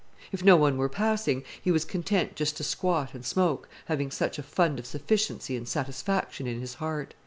[0.31, 4.39] If no one were passing, he was content just to squat and smoke, having such
[4.39, 7.13] a fund of sufficiency and satisfaction in his heart.